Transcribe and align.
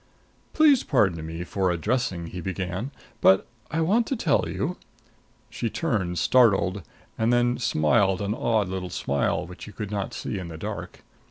"Please 0.53 0.83
pardon 0.83 1.23
me 1.23 1.43
for 1.43 1.69
addressing" 1.69 2.25
he 2.33 2.41
began. 2.41 2.89
"But 3.21 3.45
I 3.69 3.81
want 3.81 4.07
to 4.07 4.15
tell 4.15 4.45
you" 4.49 4.77
She 5.51 5.69
turned, 5.69 6.17
startled; 6.17 6.81
and 7.19 7.31
then 7.31 7.59
smiled 7.59 8.19
an 8.19 8.33
odd 8.33 8.67
little 8.67 8.89
smile, 8.89 9.45
which 9.45 9.65
he 9.65 9.71
could 9.71 9.91
not 9.91 10.15
see 10.15 10.39
in 10.39 10.47
the 10.47 10.57
dark. 10.57 11.03